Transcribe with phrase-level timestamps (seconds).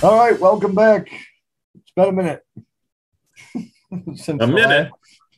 [0.00, 1.10] All right, welcome back.
[1.74, 2.46] It's been a minute.
[4.14, 4.92] Since a minute.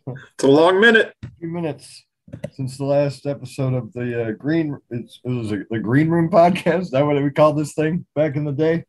[0.06, 1.14] it's a long minute.
[1.24, 2.04] A few minutes
[2.52, 4.78] since the last episode of the uh, Green.
[4.90, 6.82] it was a, the Green Room podcast.
[6.82, 8.84] Is that what we called this thing back in the day?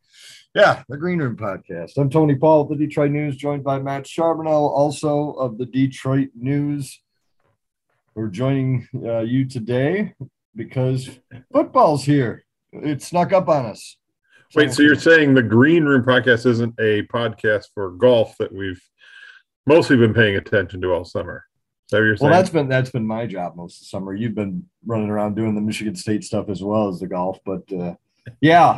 [0.54, 1.98] Yeah, the Green Room Podcast.
[1.98, 6.32] I'm Tony Paul of the Detroit News, joined by Matt Charboneau, also of the Detroit
[6.36, 7.02] News.
[8.14, 10.16] We're joining uh, you today
[10.54, 11.10] because
[11.54, 12.44] football's here.
[12.74, 13.96] It snuck up on us.
[14.54, 18.82] Wait, so you're saying the Green Room Podcast isn't a podcast for golf that we've
[19.66, 21.46] mostly been paying attention to all summer?
[21.86, 22.32] Is that what you're saying?
[22.32, 24.14] Well, that's been that's been my job most of the summer.
[24.14, 27.64] You've been running around doing the Michigan State stuff as well as the golf, but
[27.72, 27.96] uh,
[28.42, 28.78] yeah,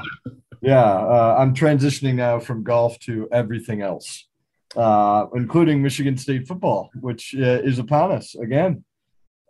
[0.61, 4.27] yeah, uh, I'm transitioning now from golf to everything else,
[4.75, 8.83] uh, including Michigan State football, which uh, is upon us again.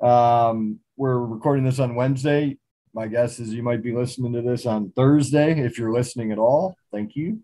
[0.01, 2.57] Um, we're recording this on Wednesday.
[2.93, 6.37] My guess is you might be listening to this on Thursday if you're listening at
[6.37, 6.77] all.
[6.91, 7.39] Thank you.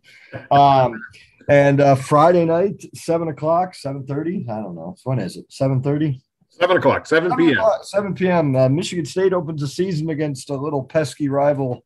[0.52, 1.02] Um,
[1.50, 4.46] and uh, Friday night, seven o'clock, seven thirty.
[4.50, 4.96] I don't know.
[5.04, 5.52] When is it?
[5.52, 6.22] Seven thirty.
[6.52, 7.58] Seven o'clock, 7 p.m.
[7.84, 8.56] 7 p.m.
[8.56, 11.86] Uh, Michigan State opens the season against a little pesky rival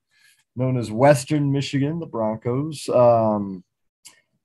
[0.55, 2.89] known as Western Michigan, the Broncos.
[2.89, 3.64] Um,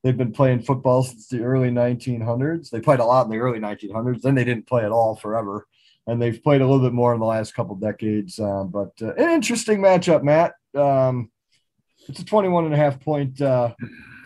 [0.03, 2.69] they've been playing football since the early 1900s.
[2.69, 4.21] They played a lot in the early 1900s.
[4.21, 5.67] Then they didn't play at all forever.
[6.09, 8.41] And they've played a little bit more in the last couple decades.
[8.41, 10.55] Uh, but uh, an interesting matchup, Matt.
[10.75, 11.31] Um,
[12.09, 13.75] it's a 21 and a half point uh,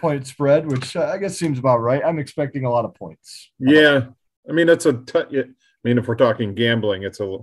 [0.00, 2.02] point spread, which uh, I guess seems about right.
[2.04, 3.50] I'm expecting a lot of points.
[3.58, 4.06] Yeah.
[4.48, 4.94] I mean, that's a.
[4.94, 5.44] T- I
[5.88, 7.38] mean, if we're talking gambling, it's a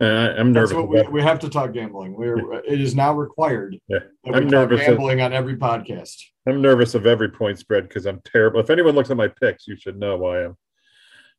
[0.00, 0.76] uh, I'm nervous.
[0.76, 2.14] We, we, have to talk gambling.
[2.14, 3.78] We're it is now required.
[3.86, 6.16] Yeah, I'm nervous gambling of, on every podcast.
[6.48, 8.58] I'm nervous of every point spread because I'm terrible.
[8.58, 10.56] If anyone looks at my picks, you should know why I'm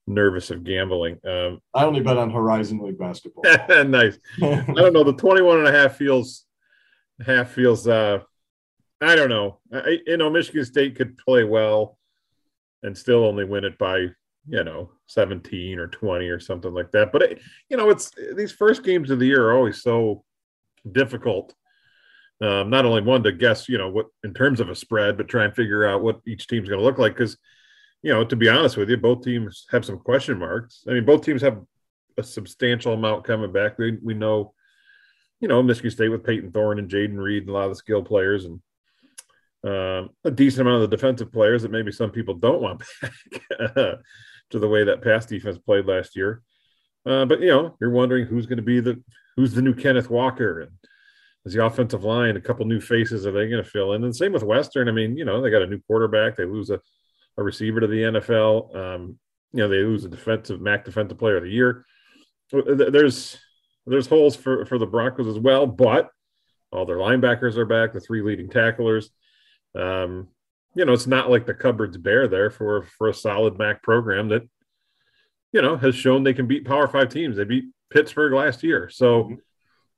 [0.07, 1.19] nervous of gambling.
[1.27, 3.43] Um, I only bet on Horizon League basketball.
[3.85, 4.17] nice.
[4.41, 5.03] I don't know.
[5.03, 6.45] The 21 and a half feels
[7.25, 7.87] half feels.
[7.87, 8.19] uh
[9.01, 9.59] I don't know.
[9.73, 11.97] I, you know, Michigan State could play well
[12.83, 14.07] and still only win it by
[14.47, 18.51] you know 17 or 20 or something like that but it, you know it's these
[18.51, 20.23] first games of the year are always so
[20.91, 21.53] difficult
[22.41, 25.27] um, not only one to guess you know what in terms of a spread but
[25.27, 27.37] try and figure out what each team's going to look like because
[28.05, 31.03] you know to be honest with you both teams have some question marks i mean
[31.03, 31.59] both teams have
[32.17, 34.53] a substantial amount coming back we, we know
[35.41, 37.75] you know michigan state with Payton thorne and Jayden reed and a lot of the
[37.75, 38.61] skill players and
[39.65, 43.11] um, a decent amount of the defensive players that maybe some people don't want back
[44.51, 46.43] to the way that pass defense played last year.
[47.03, 49.01] Uh, but you know, you're wondering who's going to be the
[49.35, 50.71] who's the new Kenneth Walker and
[51.45, 54.03] is the offensive line a couple new faces are they going to fill in?
[54.03, 54.87] And same with Western.
[54.87, 56.35] I mean, you know, they got a new quarterback.
[56.35, 56.79] They lose a,
[57.37, 58.75] a receiver to the NFL.
[58.75, 59.19] Um,
[59.53, 61.85] you know, they lose a defensive MAC defensive player of the year.
[62.51, 63.37] There's
[63.85, 66.09] there's holes for for the Broncos as well, but
[66.71, 67.93] all their linebackers are back.
[67.93, 69.09] The three leading tacklers.
[69.75, 70.29] Um,
[70.75, 74.29] you know, it's not like the cupboard's bare there for for a solid MAC program
[74.29, 74.43] that,
[75.53, 77.37] you know, has shown they can beat Power Five teams.
[77.37, 79.35] They beat Pittsburgh last year, so mm-hmm.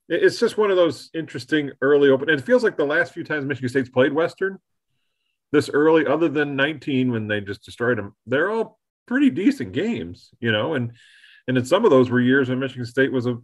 [0.09, 2.29] it's just one of those interesting early open.
[2.29, 4.59] And it feels like the last few times Michigan State's played Western
[5.51, 10.31] this early, other than 19 when they just destroyed them, they're all pretty decent games,
[10.39, 10.73] you know.
[10.73, 10.93] And
[11.47, 13.37] and in some of those were years when Michigan State was a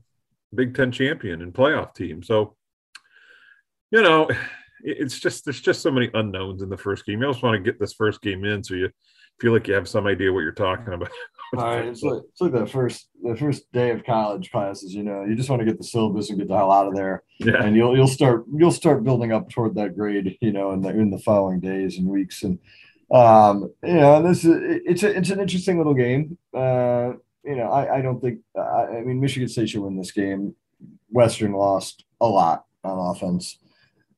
[0.54, 2.22] Big Ten champion and playoff team.
[2.22, 2.56] So,
[3.92, 4.30] you know,
[4.84, 7.20] it's just there's just so many unknowns in the first game.
[7.22, 8.90] You always want to get this first game in so you
[9.40, 11.12] feel like you have some idea what you're talking about.
[11.56, 14.94] All right, it's like it's like the first the first day of college classes.
[14.94, 16.96] You know, you just want to get the syllabus and get the hell out of
[16.96, 17.64] there, yeah.
[17.64, 20.36] and you'll you'll start you'll start building up toward that grade.
[20.42, 22.58] You know, in the in the following days and weeks, and
[23.12, 26.38] um, you know, this is it's a, it's an interesting little game.
[26.56, 27.14] Uh,
[27.46, 30.56] you know, I I don't think I, I mean Michigan State should win this game.
[31.12, 33.60] Western lost a lot on offense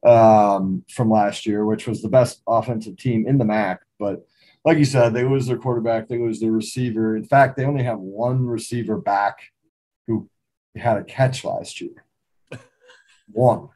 [0.05, 3.81] um, from last year, which was the best offensive team in the MAC.
[3.99, 4.25] But
[4.65, 7.15] like you said, they lose their quarterback, they lose their receiver.
[7.15, 9.51] In fact, they only have one receiver back
[10.07, 10.27] who
[10.75, 12.03] had a catch last year.
[13.31, 13.69] one.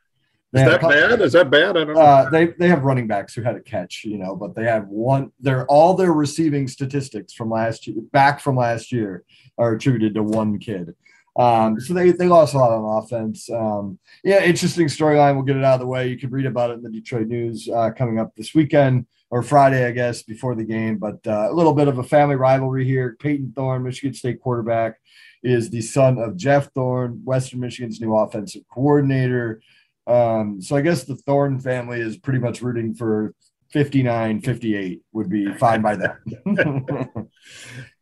[0.51, 1.21] Is that bad?
[1.21, 1.77] Is that bad?
[1.77, 2.01] I don't know.
[2.01, 4.88] Uh, they they have running backs who had a catch, you know, but they have
[4.88, 5.31] one.
[5.39, 9.24] They're all their receiving statistics from last year, back from last year,
[9.59, 10.95] are attributed to one kid.
[11.38, 13.47] Um, so they they lost a lot on offense.
[13.51, 15.35] Um, yeah, interesting storyline.
[15.35, 16.07] We'll get it out of the way.
[16.07, 19.44] You can read about it in the Detroit News uh, coming up this weekend or
[19.44, 20.98] Friday, I guess, before the game.
[20.98, 23.16] But uh, a little bit of a family rivalry here.
[23.20, 24.96] Payton Thorne, Michigan State quarterback,
[25.44, 29.62] is the son of Jeff Thorne, Western Michigan's new offensive coordinator.
[30.08, 33.36] Um, so I guess the Thorne family is pretty much rooting for
[33.71, 36.18] 59, 58 would be fine by them.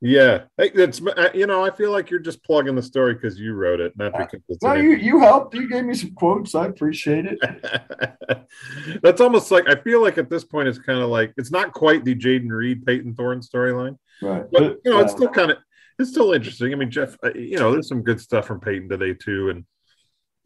[0.02, 0.44] yeah.
[0.58, 3.82] It's, uh, you know, I feel like you're just plugging the story because you wrote
[3.82, 4.64] it, not because it's.
[4.64, 5.56] No, you, you helped.
[5.56, 6.56] You gave me some quotes.
[6.56, 7.40] I appreciate it.
[9.04, 11.74] That's almost like, I feel like at this point, it's kind of like, it's not
[11.74, 13.98] quite the jayden Reed, payton thorne storyline.
[14.22, 14.46] Right.
[14.50, 15.58] But, you know, it's still kind of,
[16.00, 16.72] it's still interesting.
[16.72, 19.50] I mean, Jeff, uh, you know, there's some good stuff from payton today, too.
[19.50, 19.66] And,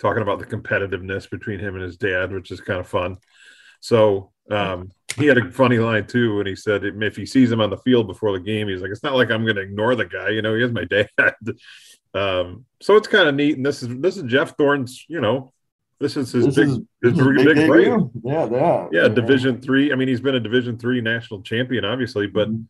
[0.01, 3.17] talking about the competitiveness between him and his dad, which is kind of fun.
[3.81, 7.61] So um, he had a funny line too, and he said if he sees him
[7.61, 9.95] on the field before the game, he's like, "It's not like I'm going to ignore
[9.95, 10.55] the guy, you know.
[10.55, 11.07] He is my dad."
[12.13, 15.53] um, so it's kind of neat, and this is this is Jeff Thorne's, you know,
[15.99, 17.87] this is his this big, is, his big, big, break.
[18.23, 19.07] Yeah, yeah, yeah.
[19.07, 19.91] Division three.
[19.91, 22.49] I mean, he's been a Division three national champion, obviously, but.
[22.49, 22.63] Mm-hmm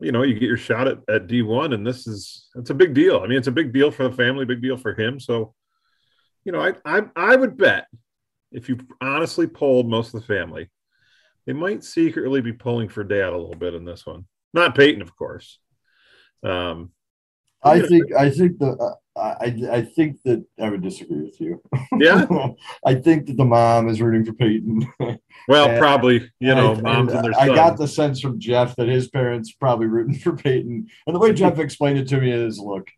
[0.00, 2.94] you know, you get your shot at, at D1, and this is it's a big
[2.94, 3.20] deal.
[3.20, 5.20] I mean, it's a big deal for the family, big deal for him.
[5.20, 5.54] So
[6.44, 7.86] you know, I, I I would bet
[8.52, 10.70] if you honestly polled most of the family,
[11.46, 14.26] they might secretly be pulling for dad a little bit in this one.
[14.52, 15.58] Not Payton, of course.
[16.42, 16.90] Um,
[17.62, 21.62] I think I think the uh, I I think that I would disagree with you.
[21.98, 22.26] Yeah,
[22.86, 24.86] I think that the mom is rooting for Payton.
[25.46, 27.38] Well, and, probably you know, moms and, and their.
[27.38, 31.20] I got the sense from Jeff that his parents probably rooting for Payton, and the
[31.20, 32.88] way Jeff explained it to me is, look,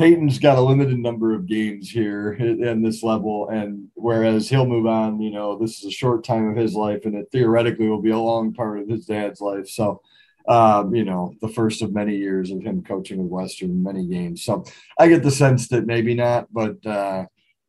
[0.00, 4.86] Payton's got a limited number of games here in this level, and whereas he'll move
[4.86, 8.00] on, you know, this is a short time of his life, and it theoretically will
[8.00, 9.68] be a long part of his dad's life.
[9.68, 10.00] So,
[10.48, 14.42] um, you know, the first of many years of him coaching with Western, many games.
[14.42, 14.64] So,
[14.98, 17.26] I get the sense that maybe not, but uh,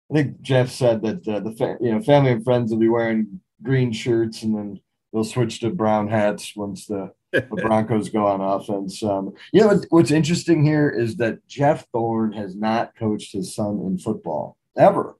[0.09, 2.87] I think Jeff said that uh, the fa- you know family and friends will be
[2.87, 4.79] wearing green shirts, and then
[5.11, 9.01] they'll switch to brown hats once the the Broncos go on offense.
[9.03, 13.81] Um, you know what's interesting here is that Jeff Thorne has not coached his son
[13.85, 15.17] in football ever.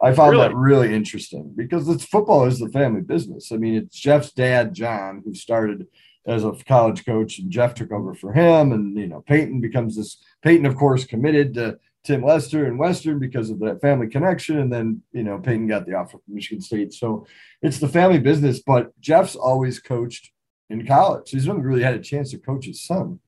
[0.00, 0.48] I found really?
[0.48, 3.52] that really interesting because it's football is the family business.
[3.52, 5.86] I mean, it's Jeff's dad, John, who started
[6.26, 8.72] as a college coach, and Jeff took over for him.
[8.72, 10.18] And you know, Payton becomes this.
[10.42, 14.58] Payton, of course, committed to Tim Lester and Western because of that family connection.
[14.58, 16.92] And then, you know, Payton got the offer from Michigan State.
[16.92, 17.26] So
[17.60, 20.32] it's the family business, but Jeff's always coached
[20.70, 21.30] in college.
[21.30, 23.20] He's never really had a chance to coach his son.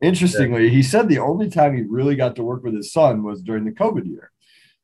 [0.00, 0.70] Interestingly, yeah.
[0.70, 3.64] he said the only time he really got to work with his son was during
[3.64, 4.30] the COVID year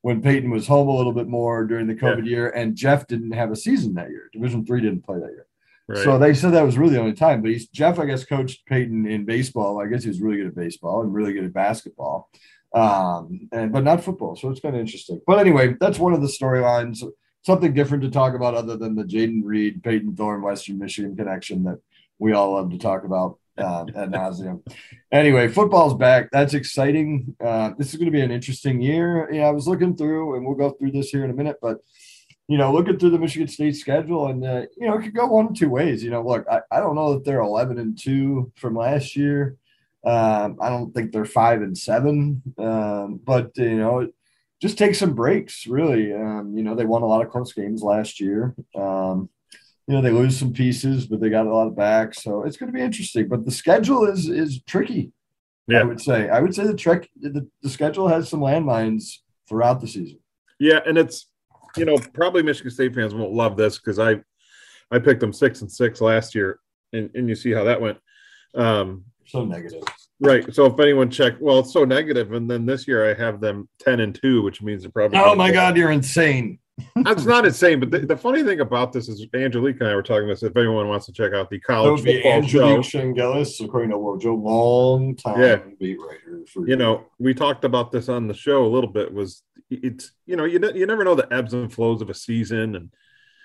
[0.02, 2.30] when Payton was home a little bit more during the COVID yeah.
[2.30, 4.28] year, and Jeff didn't have a season that year.
[4.32, 5.46] Division three didn't play that year.
[5.88, 6.04] Right.
[6.04, 7.42] So they said that was really the only time.
[7.42, 9.80] But he's Jeff, I guess, coached Payton in baseball.
[9.80, 12.28] I guess he was really good at baseball and really good at basketball.
[12.74, 14.36] Um, and but not football.
[14.36, 15.20] So it's kind of interesting.
[15.26, 17.02] But anyway, that's one of the storylines.
[17.42, 21.62] Something different to talk about other than the Jayden Reed, Payton Thorne, Western Michigan connection
[21.62, 21.78] that
[22.18, 24.62] we all love to talk about uh, at nauseum.
[25.12, 26.30] Anyway, football's back.
[26.30, 27.36] That's exciting.
[27.42, 29.32] Uh, this is going to be an interesting year.
[29.32, 31.78] Yeah, I was looking through, and we'll go through this here in a minute, but
[32.48, 35.26] you know, looking through the Michigan State schedule, and uh, you know, it could go
[35.26, 36.02] one two ways.
[36.02, 39.56] You know, look, I, I don't know that they're eleven and two from last year.
[40.04, 44.08] Um, I don't think they're five and seven, um, but you know,
[44.62, 45.66] just take some breaks.
[45.66, 48.54] Really, um, you know, they won a lot of close games last year.
[48.76, 49.28] Um,
[49.86, 52.56] you know they lose some pieces, but they got a lot of back, so it's
[52.56, 53.28] going to be interesting.
[53.28, 55.12] But the schedule is is tricky.
[55.68, 55.80] Yeah.
[55.80, 56.28] I would say.
[56.28, 60.18] I would say the trick the, the schedule has some landmines throughout the season.
[60.58, 61.28] Yeah, and it's
[61.76, 64.16] you know probably Michigan State fans won't love this because I
[64.90, 66.58] I picked them six and six last year,
[66.92, 67.98] and, and you see how that went.
[68.54, 69.82] Um, so negative.
[70.18, 70.52] Right.
[70.54, 73.68] So if anyone checked, well, it's so negative, and then this year I have them
[73.78, 75.18] ten and two, which means they're probably.
[75.18, 76.58] Oh my God, you're insane!
[76.94, 80.02] That's not insane, but the, the, funny thing about this is Angelique and I were
[80.02, 80.42] talking about this.
[80.42, 83.96] If anyone wants to check out the college that football Angelique show, Chengelis, according to
[83.96, 85.56] Wojo, long time yeah.
[85.78, 86.44] beat writer.
[86.46, 89.12] For you know, we talked about this on the show a little bit.
[89.12, 92.76] Was it's you know you you never know the ebbs and flows of a season
[92.76, 92.90] and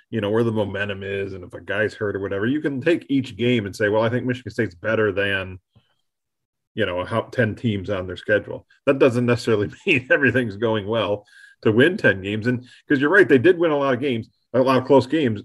[0.09, 2.45] you know where the momentum is and if a guy's hurt or whatever.
[2.45, 5.59] You can take each game and say, well, I think Michigan State's better than
[6.73, 11.25] you know how 10 teams on their schedule that doesn't necessarily mean everything's going well
[11.61, 12.47] to win 10 games.
[12.47, 15.07] And because you're right, they did win a lot of games, a lot of close
[15.07, 15.41] games,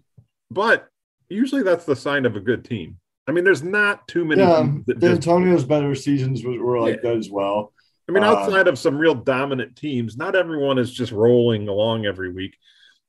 [0.51, 0.89] but
[1.29, 2.99] usually that's the sign of a good team.
[3.29, 4.43] I mean, there's not too many.
[4.43, 4.69] Yeah,
[5.03, 7.11] Antonio's better seasons were like yeah.
[7.11, 7.73] that as well.
[8.09, 11.67] I mean, uh, outside uh, of some real dominant teams, not everyone is just rolling
[11.67, 12.57] along every week.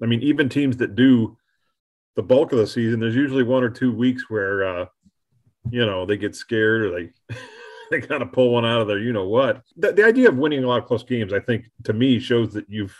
[0.02, 1.38] I mean, even teams that do
[2.16, 4.86] the bulk of the season, there's usually one or two weeks where, uh,
[5.70, 7.36] you know, they get scared or they
[7.92, 9.00] they kind of pull one out of there.
[9.00, 9.64] You know what?
[9.78, 12.54] The, the idea of winning a lot of close games, I think, to me, shows
[12.54, 12.96] that you've,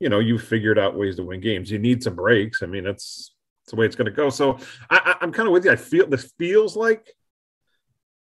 [0.00, 1.70] you know, you've figured out ways to win games.
[1.70, 2.62] You need some breaks.
[2.62, 4.30] I mean, that's, that's the way it's going to go.
[4.30, 4.58] So
[4.90, 5.70] I, I'm kind of with you.
[5.70, 7.14] I feel this feels like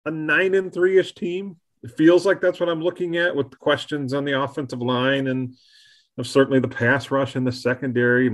[0.05, 1.57] a nine and three ish team.
[1.83, 5.55] It feels like that's what I'm looking at with questions on the offensive line and
[6.17, 8.27] of certainly the pass rush in the secondary.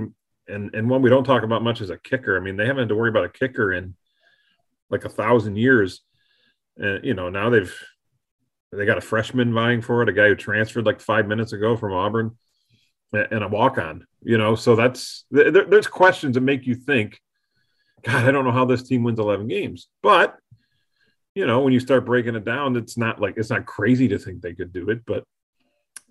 [0.48, 2.36] And and one we don't talk about much is a kicker.
[2.36, 3.94] I mean, they haven't had to worry about a kicker in
[4.90, 6.00] like a thousand years.
[6.76, 7.74] And you know, now they've
[8.72, 11.76] they got a freshman vying for it, a guy who transferred like five minutes ago
[11.76, 12.36] from Auburn,
[13.12, 14.06] and a walk on.
[14.22, 17.20] You know, so that's there, there's questions that make you think,
[18.02, 19.88] God, I don't know how this team wins 11 games.
[20.02, 20.36] But
[21.34, 24.18] you know, when you start breaking it down, it's not like it's not crazy to
[24.18, 25.24] think they could do it, but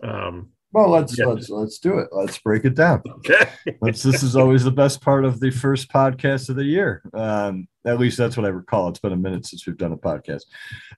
[0.04, 1.26] um, well, let's yeah.
[1.26, 2.10] let's let's do it.
[2.12, 3.04] Let's break it down.
[3.08, 3.48] Okay.
[3.82, 7.04] let's, this is always the best part of the first podcast of the year.
[7.14, 8.88] Um, at least that's what I recall.
[8.88, 10.44] It's been a minute since we've done a podcast.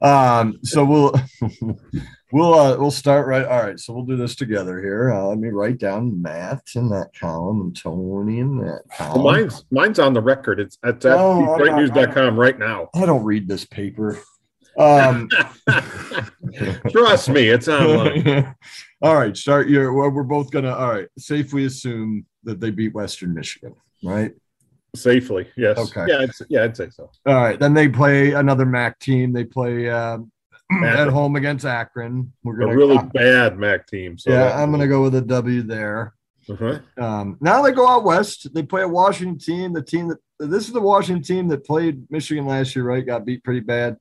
[0.01, 1.13] Um, so we'll
[2.31, 3.45] we'll uh, we'll start right.
[3.45, 3.79] All right.
[3.79, 5.11] So we'll do this together here.
[5.11, 9.23] Uh, let me write down Matt in that column and Tony in that column.
[9.23, 10.59] Well, mine's mine's on the record.
[10.59, 12.89] It's at oh, greatnews.com right now.
[12.95, 14.19] I don't read this paper.
[14.77, 15.29] Um,
[16.91, 18.55] Trust me, it's online.
[19.05, 19.93] All right, start your.
[19.93, 20.73] Well, we're both gonna.
[20.73, 24.33] All right, safely assume that they beat Western Michigan, right?
[24.95, 25.77] Safely, yes.
[25.77, 26.05] Okay.
[26.07, 27.11] Yeah, yeah, I'd say so.
[27.25, 29.33] All right, then they play another MAC team.
[29.33, 30.19] They play uh,
[30.83, 32.33] at home against Akron.
[32.43, 34.17] We're gonna a really uh, bad MAC team.
[34.17, 36.13] So yeah, I'm gonna go with a W there.
[36.49, 36.79] Uh-huh.
[36.97, 38.53] Um, now they go out west.
[38.53, 39.73] They play a Washington team.
[39.73, 43.05] The team that this is the Washington team that played Michigan last year, right?
[43.05, 43.97] Got beat pretty bad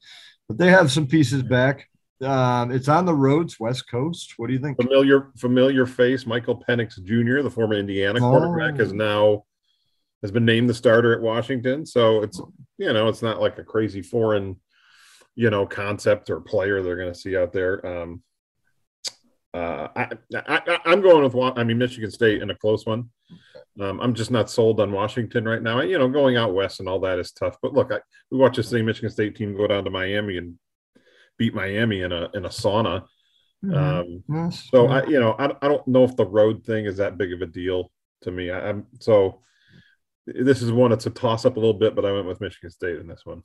[0.48, 1.88] but they have some pieces back.
[2.24, 4.34] Um, it's on the roads, West Coast.
[4.36, 4.76] What do you think?
[4.76, 8.82] Familiar, familiar face, Michael Penix Jr., the former Indiana quarterback, oh.
[8.82, 9.44] is now
[10.22, 11.84] has been named the starter at Washington.
[11.84, 12.40] So it's
[12.78, 14.56] you know it's not like a crazy foreign
[15.36, 17.84] you know concept or player they're going to see out there.
[17.86, 18.22] Um,
[19.52, 23.10] uh, I, I, I'm going with I mean Michigan State in a close one.
[23.80, 25.80] Um, I'm just not sold on Washington right now.
[25.80, 27.56] You know, going out west and all that is tough.
[27.60, 27.98] But look, I,
[28.30, 30.58] we watched the same Michigan State team go down to Miami and
[31.38, 33.04] beat Miami in a in a sauna.
[33.64, 34.32] Mm-hmm.
[34.34, 34.52] Um.
[34.52, 37.32] So I, you know, I, I don't know if the road thing is that big
[37.32, 37.90] of a deal
[38.22, 38.50] to me.
[38.50, 39.40] I, am so
[40.26, 42.70] this is one that's a toss up a little bit, but I went with Michigan
[42.70, 43.42] State in this one.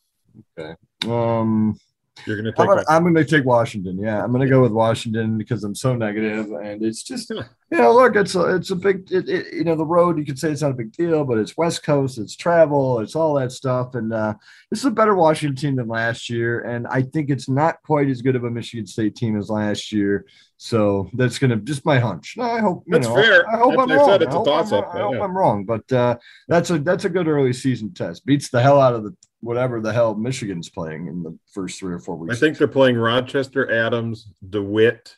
[0.57, 0.75] Okay.
[1.05, 1.77] Um,
[2.25, 2.59] you're gonna take.
[2.59, 3.97] I'm gonna, I'm gonna, take Washington.
[3.99, 7.93] Yeah, I'm gonna go with Washington because I'm so negative, and it's just you know,
[7.93, 10.17] look, it's a it's a big, it, it, you know, the road.
[10.17, 13.15] You could say it's not a big deal, but it's West Coast, it's travel, it's
[13.15, 14.33] all that stuff, and uh,
[14.69, 18.09] this is a better Washington team than last year, and I think it's not quite
[18.09, 20.25] as good of a Michigan State team as last year.
[20.61, 22.37] So that's gonna just my hunch.
[22.37, 23.49] I hope that's know, fair.
[23.49, 24.09] I, hope I'm wrong.
[24.21, 26.17] I hope, I'm, I hope I'm wrong, but uh,
[26.49, 28.25] that's a that's a good early season test.
[28.25, 31.93] Beats the hell out of the whatever the hell Michigan's playing in the first three
[31.93, 32.35] or four weeks.
[32.35, 35.15] I think they're playing Rochester, Adams, DeWitt,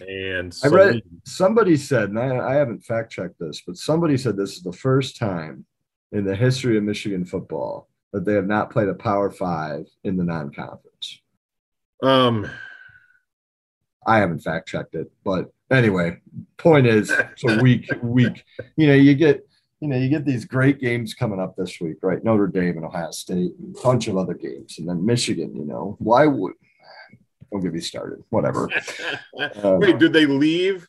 [0.00, 4.34] and I read somebody said, and I, I haven't fact checked this, but somebody said
[4.34, 5.66] this is the first time
[6.12, 10.16] in the history of Michigan football that they have not played a Power Five in
[10.16, 11.20] the non-conference.
[12.02, 12.50] Um,
[14.06, 16.18] I haven't fact checked it, but anyway,
[16.56, 18.44] point is, it's a week, week.
[18.76, 19.46] You know, you get
[19.80, 22.22] you know, you get these great games coming up this week, right?
[22.22, 25.56] Notre Dame and Ohio State, and a bunch of other games, and then Michigan.
[25.56, 26.52] You know, why would?
[27.50, 28.22] Don't get me started.
[28.28, 28.68] Whatever.
[29.40, 30.86] uh, Wait, do they leave?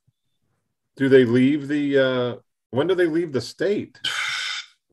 [0.97, 1.97] Do they leave the?
[1.97, 2.35] uh
[2.71, 3.97] When do they leave the state?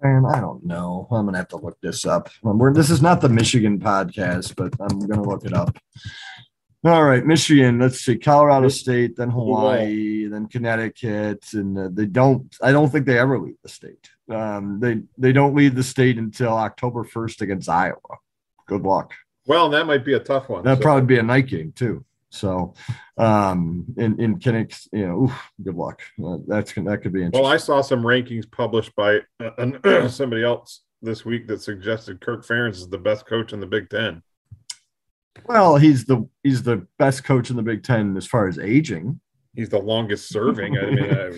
[0.01, 1.09] Man, I don't know.
[1.11, 2.31] I'm gonna have to look this up.
[2.43, 5.77] We're, this is not the Michigan podcast, but I'm gonna look it up.
[6.85, 7.81] All right, Michigan.
[7.81, 12.57] Let's see, Colorado State, then Hawaii, then Connecticut, and uh, they don't.
[12.63, 14.11] I don't think they ever leave the state.
[14.31, 17.99] Um, they they don't leave the state until October first against Iowa.
[18.67, 19.13] Good luck.
[19.47, 20.63] Well, that might be a tough one.
[20.63, 20.83] That'd so.
[20.83, 22.05] probably be a night game too.
[22.31, 22.75] So,
[23.17, 26.01] um, in in Connecticut, you know, oof, good luck.
[26.25, 27.43] Uh, that's that could be interesting.
[27.43, 32.47] Well, I saw some rankings published by uh, somebody else this week that suggested Kirk
[32.47, 34.23] Ferentz is the best coach in the Big Ten.
[35.47, 39.21] Well, he's the he's the best coach in the Big Ten as far as aging.
[39.55, 40.77] He's the longest serving.
[40.77, 41.29] I mean, I,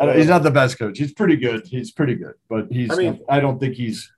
[0.04, 0.98] uh, he's not the best coach.
[0.98, 1.66] He's pretty good.
[1.66, 2.90] He's pretty good, but he's.
[2.90, 4.10] I mean, I don't think he's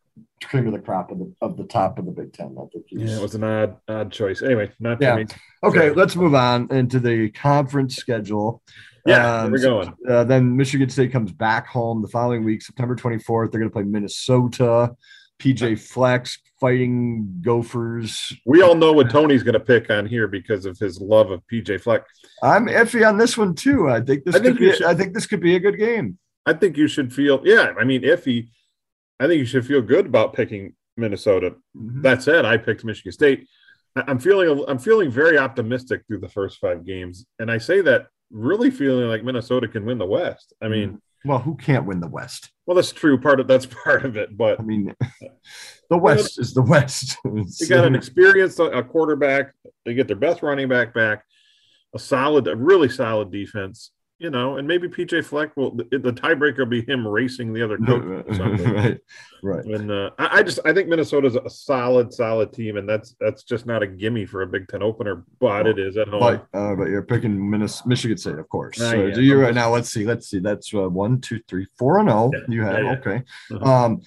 [0.45, 2.57] cream of the crop of the of the top of the Big Ten.
[2.59, 4.43] I think he's, yeah, it was an odd odd choice.
[4.43, 5.17] Anyway, not yeah.
[5.17, 5.27] Me.
[5.65, 5.95] Okay, so.
[5.95, 8.63] let's move on into the conference schedule.
[9.07, 9.95] Yeah, um, we're going.
[10.09, 13.51] Uh, then Michigan State comes back home the following week, September 24th.
[13.51, 14.95] They're going to play Minnesota.
[15.41, 16.29] PJ Fleck
[16.63, 18.33] fighting Gophers.
[18.47, 21.43] We all know what Tony's going to pick on here because of his love of
[21.53, 22.05] PJ Fleck.
[22.41, 23.91] I'm iffy on this one too.
[23.91, 24.73] I think this I think could be.
[24.73, 26.19] Should, I think this could be a good game.
[26.47, 27.43] I think you should feel.
[27.45, 28.51] Yeah, I mean, iffy.
[29.19, 31.57] I think you should feel good about picking Minnesota.
[31.77, 32.03] Mm-hmm.
[32.03, 33.49] That said, I picked Michigan State.
[33.97, 34.65] I'm feeling.
[34.69, 39.09] I'm feeling very optimistic through the first five games, and I say that really feeling
[39.09, 40.53] like Minnesota can win the West.
[40.63, 40.89] I mean.
[40.91, 42.51] Mm-hmm well, who can't win the West?
[42.67, 43.19] Well, that's true.
[43.19, 44.95] Part of that's part of it, but I mean,
[45.93, 47.19] the West is the West.
[47.25, 49.53] they got an experienced a quarterback.
[49.85, 51.25] They get their best running back back,
[51.95, 53.91] a solid, a really solid defense
[54.23, 57.61] you know, and maybe PJ Fleck will the, the tiebreaker will be him racing the
[57.61, 58.25] other coach.
[58.39, 59.01] right,
[59.43, 59.65] right.
[59.65, 63.43] And uh, I, I, just I think Minnesota's a solid, solid team, and that's that's
[63.43, 66.21] just not a gimme for a Big Ten opener, but well, it is at home.
[66.21, 68.81] But, uh, but you're picking Minnesota, Michigan State, of course.
[68.81, 69.73] Uh, so yeah, do you right now?
[69.73, 70.39] Let's see, let's see.
[70.39, 72.31] That's uh, one, two, three, four, and zero.
[72.33, 72.33] Oh.
[72.33, 73.23] Yeah, you have yeah, okay.
[73.51, 73.85] Uh-huh.
[73.87, 74.03] Um,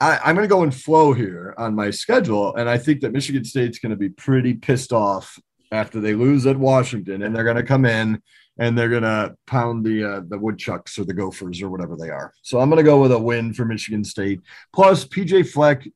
[0.00, 3.12] I, I'm going to go in flow here on my schedule, and I think that
[3.12, 5.38] Michigan State's going to be pretty pissed off
[5.72, 8.22] after they lose at Washington, and they're going to come in
[8.58, 12.32] and they're gonna pound the uh, the woodchucks or the gophers or whatever they are.
[12.42, 14.40] So I'm gonna go with a win for Michigan State.
[14.72, 15.88] Plus PJ Fleck,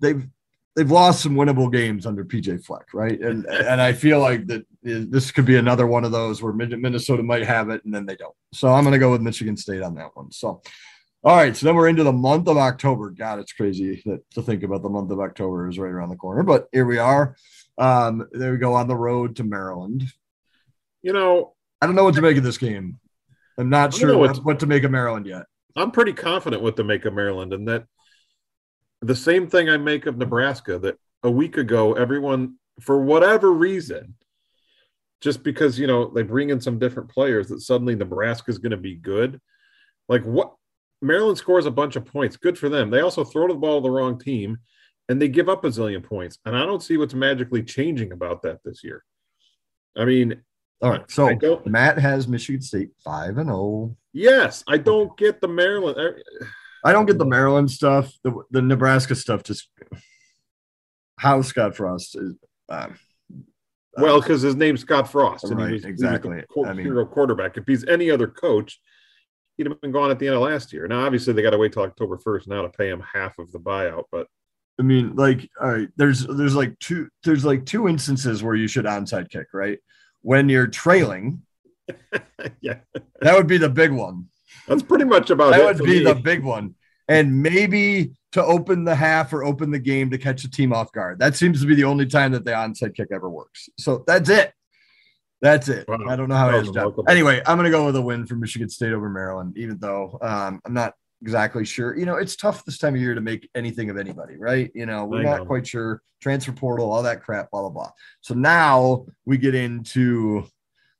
[0.00, 0.26] they've
[0.74, 3.20] they've lost some winnable games under PJ Fleck, right?
[3.20, 7.22] And and I feel like that this could be another one of those where Minnesota
[7.22, 8.34] might have it and then they don't.
[8.52, 10.32] So I'm gonna go with Michigan State on that one.
[10.32, 10.62] So.
[11.26, 13.10] All right, so then we're into the month of October.
[13.10, 16.16] God, it's crazy that, to think about the month of October is right around the
[16.16, 17.36] corner, but here we are.
[17.76, 20.04] Um, there we go on the road to Maryland
[21.06, 22.98] you know, I don't know what to make of this game.
[23.56, 25.44] I'm not sure what, what to make of Maryland yet.
[25.76, 27.84] I'm pretty confident what to make of Maryland, and that
[29.02, 30.80] the same thing I make of Nebraska.
[30.80, 34.16] That a week ago, everyone, for whatever reason,
[35.20, 38.72] just because you know they bring in some different players, that suddenly Nebraska is going
[38.72, 39.40] to be good.
[40.08, 40.54] Like what?
[41.02, 42.36] Maryland scores a bunch of points.
[42.36, 42.90] Good for them.
[42.90, 44.58] They also throw the ball to the wrong team,
[45.08, 46.38] and they give up a zillion points.
[46.44, 49.04] And I don't see what's magically changing about that this year.
[49.96, 50.42] I mean,
[50.82, 51.10] all right.
[51.10, 53.58] So Matt has Michigan State five and zero.
[53.58, 53.96] Oh.
[54.12, 55.98] Yes, I don't get the Maryland.
[56.84, 58.12] I don't get the Maryland stuff.
[58.22, 59.68] The the Nebraska stuff just
[61.18, 62.34] how Scott Frost is.
[62.68, 62.88] Uh,
[63.96, 66.36] well, because his name's Scott Frost, and right, he was, exactly.
[66.54, 67.56] He was I mean, hero quarterback.
[67.56, 68.80] If he's any other coach,
[69.56, 70.86] he'd have been gone at the end of last year.
[70.86, 73.52] Now, obviously, they got to wait till October first now to pay him half of
[73.52, 74.04] the buyout.
[74.10, 74.26] But
[74.78, 78.68] I mean, like, all right, there's there's like two there's like two instances where you
[78.68, 79.78] should onside kick, right?
[80.26, 81.40] when you're trailing.
[82.60, 82.78] yeah.
[83.20, 84.26] That would be the big one.
[84.66, 86.04] That's pretty much about that would be me.
[86.04, 86.74] the big one.
[87.06, 90.90] And maybe to open the half or open the game to catch a team off
[90.90, 91.20] guard.
[91.20, 93.68] That seems to be the only time that the onside kick ever works.
[93.78, 94.52] So that's it.
[95.42, 95.86] That's it.
[95.86, 95.98] Wow.
[96.08, 96.76] I don't know how it is.
[97.08, 100.18] Anyway, I'm going to go with a win for Michigan State over Maryland, even though
[100.22, 101.96] um, I'm not exactly sure.
[101.96, 104.70] You know, it's tough this time of year to make anything of anybody, right?
[104.74, 106.02] You know, we're not quite sure.
[106.20, 107.90] Transfer portal, all that crap, blah, blah, blah.
[108.22, 110.46] So now we get into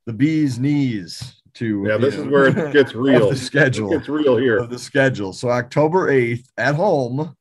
[0.05, 3.31] the bee's knees to yeah, this know, is where it gets real.
[3.31, 3.93] the schedule.
[3.93, 4.59] It gets real here.
[4.59, 5.33] Of the schedule.
[5.33, 7.35] So October 8th at home,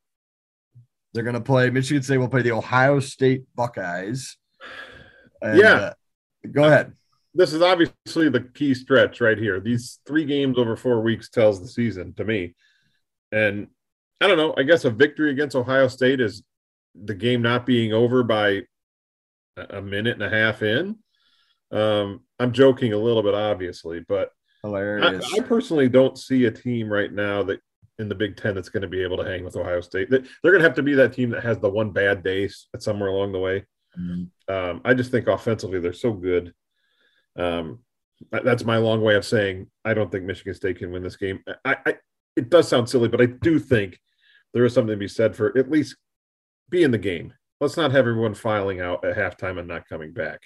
[1.13, 4.37] they're gonna play Michigan State will play the Ohio State Buckeyes.
[5.41, 5.73] And, yeah.
[5.73, 5.93] Uh,
[6.53, 6.93] go ahead
[7.35, 9.59] this is obviously the key stretch right here.
[9.59, 12.55] These three games over four weeks tells the season to me.
[13.31, 13.67] And
[14.21, 14.55] I don't know.
[14.57, 16.43] I guess a victory against Ohio State is
[16.95, 18.61] the game not being over by
[19.57, 20.97] a minute and a half in.
[21.71, 24.29] Um, I'm joking a little bit, obviously, but
[24.63, 25.33] hilarious.
[25.33, 27.59] I, I, personally don't see a team right now that
[27.99, 30.09] in the Big Ten that's going to be able to hang with Ohio State.
[30.09, 33.09] They're going to have to be that team that has the one bad day somewhere
[33.09, 33.65] along the way.
[34.47, 36.53] Um, I just think offensively they're so good.
[37.37, 37.79] Um,
[38.31, 41.43] that's my long way of saying I don't think Michigan State can win this game.
[41.63, 41.95] I, I
[42.35, 43.99] it does sound silly, but I do think
[44.53, 45.95] there is something to be said for at least
[46.69, 47.33] be in the game.
[47.61, 50.41] Let's not have everyone filing out at halftime and not coming back.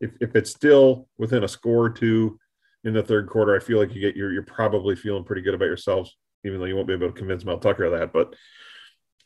[0.00, 2.38] If, if it's still within a score or two
[2.84, 5.54] in the third quarter, I feel like you get you're, you're probably feeling pretty good
[5.54, 8.12] about yourselves, even though you won't be able to convince Mel Tucker of that.
[8.12, 8.34] But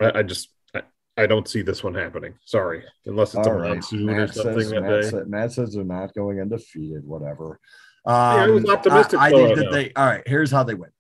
[0.01, 0.51] I, I just
[1.23, 2.35] I, don't see this one happening.
[2.45, 3.71] Sorry, unless it's All a right.
[3.71, 5.11] monsoon Matt or something says, that Matt day.
[5.11, 7.05] Says, Matt says they're not going undefeated.
[7.05, 7.61] Whatever.
[8.07, 9.19] Um, yeah, I was optimistic.
[9.19, 9.93] I, I think that they.
[9.95, 10.23] All right.
[10.27, 10.91] Here's how they win.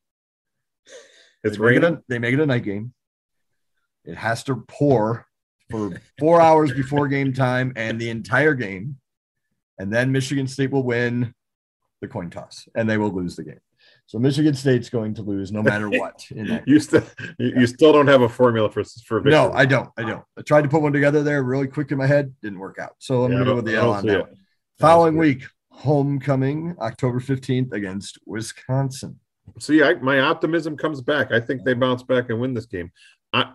[1.44, 1.82] It's they raining.
[1.82, 2.92] Make it a, they make it a night game.
[4.04, 5.26] It has to pour
[5.70, 8.96] for four hours before game time and the entire game.
[9.78, 11.34] And then Michigan State will win
[12.00, 13.60] the coin toss and they will lose the game.
[14.08, 16.28] So Michigan State's going to lose no matter what.
[16.30, 17.04] you still
[17.38, 17.60] you, yeah.
[17.60, 19.32] you, still don't have a formula for for victory.
[19.32, 19.90] No, I don't.
[19.96, 20.24] I don't.
[20.36, 22.96] I tried to put one together there really quick in my head, didn't work out.
[22.98, 24.30] So I'm yeah, to go with the L on that.
[24.80, 29.20] Following week, homecoming October 15th against Wisconsin
[29.58, 31.32] see, I, my optimism comes back.
[31.32, 32.92] I think they bounce back and win this game.
[33.32, 33.52] I,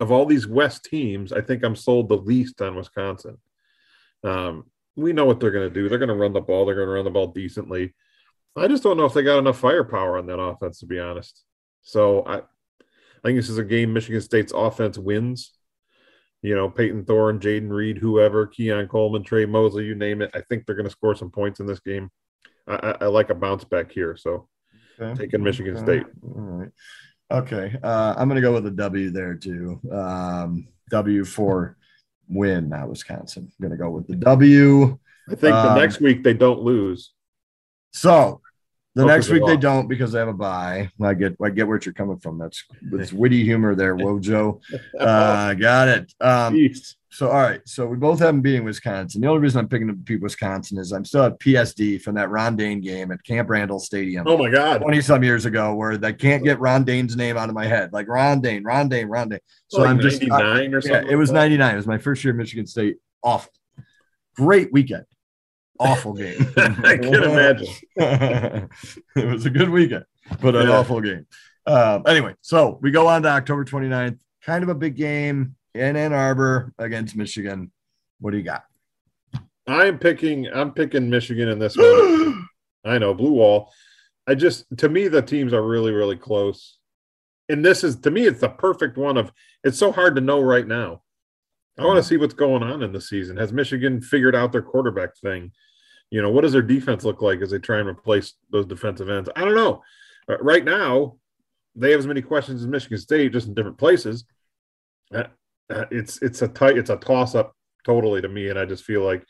[0.00, 3.38] of all these West teams, I think I'm sold the least on Wisconsin.
[4.24, 4.64] Um,
[4.96, 5.88] we know what they're going to do.
[5.88, 6.66] They're going to run the ball.
[6.66, 7.94] They're going to run the ball decently.
[8.56, 11.42] I just don't know if they got enough firepower on that offense, to be honest.
[11.82, 15.52] So I, I think this is a game Michigan State's offense wins.
[16.42, 20.30] You know, Payton Thorne, Jayden Reed, whoever, Keon Coleman, Tre Mosley, you name it.
[20.34, 22.10] I think they're going to score some points in this game.
[22.66, 24.16] I, I, I like a bounce back here.
[24.16, 24.48] So
[25.00, 25.14] okay.
[25.22, 25.84] taking Michigan okay.
[25.84, 26.06] State.
[26.24, 26.70] All right.
[27.30, 27.76] Okay.
[27.82, 29.80] Uh, I'm going to go with a W there too.
[29.90, 31.76] Um, w for
[32.28, 33.44] win, not Wisconsin.
[33.44, 34.98] I'm going to go with the W.
[35.28, 37.12] I think the um, next week they don't lose.
[37.92, 38.40] So
[38.94, 40.90] the next week they don't because they have a bye.
[41.02, 42.38] I get I get where you're coming from.
[42.38, 44.60] That's it's witty humor there, Wojo.
[44.98, 46.12] Uh, got it.
[46.20, 46.58] Um,
[47.10, 49.22] so all right, so we both have them beating Wisconsin.
[49.22, 52.56] The only reason I'm picking beat Wisconsin is I'm still at PSD from that Ron
[52.56, 54.26] Dayne game at Camp Randall Stadium.
[54.26, 57.48] Oh my god, twenty some years ago, where I can't get Ron Dayne's name out
[57.48, 59.40] of my head, like Ron Dayne, Ron Dayne, Ron Dayne.
[59.68, 61.06] So like I'm just nine or something.
[61.06, 61.74] Yeah, it was ninety nine.
[61.74, 62.96] It was my first year at Michigan State.
[63.22, 63.52] Awful,
[64.36, 65.04] great weekend
[65.78, 66.46] awful game.
[66.56, 67.68] I can imagine.
[67.96, 70.04] it was a good weekend,
[70.40, 70.78] but an yeah.
[70.78, 71.26] awful game.
[71.66, 74.18] Um, anyway, so we go on to October 29th.
[74.44, 77.70] Kind of a big game in Ann Arbor against Michigan.
[78.20, 78.64] What do you got?
[79.66, 80.48] I'm picking.
[80.52, 82.48] I'm picking Michigan in this one.
[82.84, 83.72] I know blue wall.
[84.26, 86.78] I just to me the teams are really really close,
[87.48, 89.32] and this is to me it's the perfect one of.
[89.64, 91.02] It's so hard to know right now.
[91.78, 93.36] I want to see what's going on in the season.
[93.36, 95.52] Has Michigan figured out their quarterback thing?
[96.10, 99.08] You know, what does their defense look like as they try and replace those defensive
[99.08, 99.30] ends?
[99.34, 99.82] I don't know.
[100.28, 101.16] Uh, right now,
[101.74, 104.24] they have as many questions as Michigan State, just in different places.
[105.14, 105.24] Uh,
[105.70, 107.54] uh, it's it's a tight, it's a toss up
[107.84, 109.24] totally to me, and I just feel like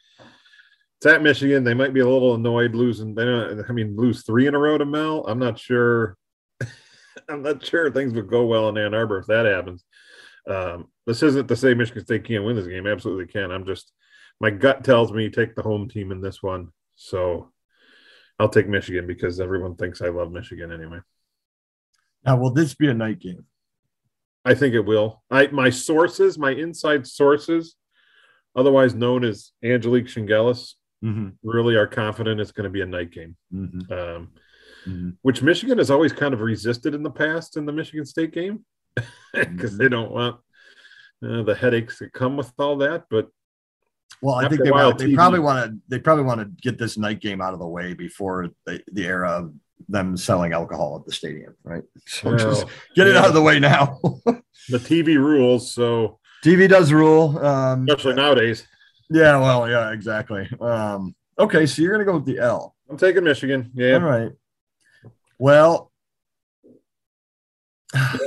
[0.99, 1.65] it's at Michigan.
[1.65, 3.15] They might be a little annoyed losing.
[3.15, 5.25] They don't, I mean, lose three in a row to Mel.
[5.27, 6.17] I'm not sure.
[7.29, 9.85] I'm not sure things would go well in Ann Arbor if that happens.
[10.49, 12.87] Um, this isn't to say Michigan State can't win this game.
[12.87, 13.51] Absolutely can.
[13.51, 13.93] I'm just
[14.41, 16.69] my gut tells me take the home team in this one.
[16.95, 17.53] So
[18.39, 20.99] I'll take Michigan because everyone thinks I love Michigan anyway.
[22.25, 23.47] Now, will this be a night game?
[24.45, 25.23] I think it will.
[25.31, 27.77] I my sources, my inside sources,
[28.57, 31.29] otherwise known as Angelique Chengelis, mm-hmm.
[31.43, 33.37] really are confident it's going to be a night game.
[33.55, 33.93] Mm-hmm.
[33.93, 34.31] Um,
[34.87, 35.11] mm-hmm.
[35.23, 38.65] Which Michigan has always kind of resisted in the past in the Michigan State game
[39.33, 40.37] because they don't want
[41.23, 43.05] uh, the headaches that come with all that.
[43.11, 43.29] But
[44.21, 46.97] well, I think they, want, they probably want to they probably want to get this
[46.97, 49.53] night game out of the way before the, the era of
[49.89, 51.83] them selling alcohol at the stadium, right?
[52.07, 53.99] So well, just get it out of the way now.
[54.69, 58.67] the TV rules, so TV does rule, um, especially nowadays.
[59.11, 60.49] Yeah, well, yeah, exactly.
[60.61, 62.77] Um, okay, so you're gonna go with the L.
[62.89, 63.71] I'm taking Michigan.
[63.75, 63.95] Yeah.
[63.95, 64.33] All right.
[65.39, 65.91] Well,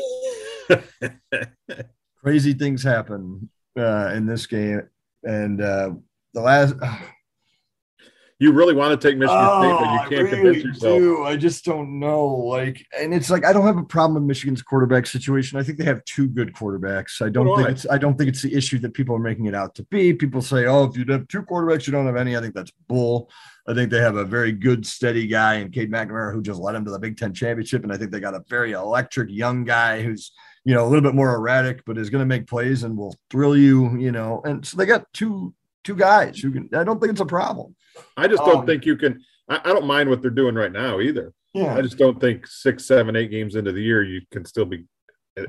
[2.26, 4.82] crazy things happen uh, in this game
[5.24, 5.92] and uh,
[6.34, 6.74] the last.
[8.40, 10.98] you really want to take Michigan oh, State, but you can't really convince yourself.
[10.98, 11.24] Do.
[11.24, 12.26] I just don't know.
[12.26, 15.60] Like, and it's like I don't have a problem with Michigan's quarterback situation.
[15.60, 17.22] I think they have two good quarterbacks.
[17.22, 17.72] I don't think I?
[17.72, 17.86] it's.
[17.92, 20.12] I don't think it's the issue that people are making it out to be.
[20.12, 22.72] People say, "Oh, if you have two quarterbacks, you don't have any." I think that's
[22.88, 23.30] bull.
[23.68, 26.74] I think they have a very good, steady guy in Cade McNamara who just led
[26.74, 29.64] them to the Big Ten championship, and I think they got a very electric young
[29.64, 30.32] guy who's
[30.66, 33.16] you know, a little bit more erratic, but is going to make plays and will
[33.30, 34.42] thrill you, you know.
[34.44, 36.70] And so they got two two guys who can.
[36.74, 37.76] I don't think it's a problem.
[38.18, 39.24] I just don't um, think you can.
[39.48, 41.34] I, I, don't mind what they're doing right now either.
[41.54, 41.76] Yeah.
[41.76, 44.86] I just don't think six, seven, eight games into the year you can still be.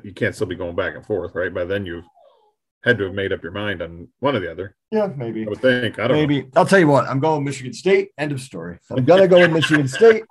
[0.02, 1.52] You can't still be going back and forth, right?
[1.52, 2.04] By then you've
[2.84, 4.76] had to have made up your mind on one or the other.
[4.90, 5.46] Yeah, maybe.
[5.46, 5.98] I would think.
[5.98, 6.42] I don't maybe.
[6.42, 6.48] Know.
[6.56, 7.08] I'll tell you what.
[7.08, 8.10] I'm going Michigan State.
[8.18, 8.78] End of story.
[8.90, 10.24] I'm gonna go with Michigan State.